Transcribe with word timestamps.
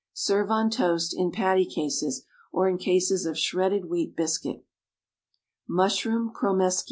Serve 0.13 0.49
on 0.49 0.71
toast, 0.71 1.15
in 1.15 1.31
patty 1.31 1.63
cases, 1.63 2.25
or 2.51 2.67
in 2.67 2.79
cases 2.79 3.23
of 3.27 3.37
shredded 3.37 3.85
wheat 3.85 4.15
biscuit. 4.15 4.65
=Mushroom 5.67 6.31
Cromeskies. 6.33 6.79